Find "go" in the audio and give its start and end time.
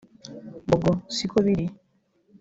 0.83-0.91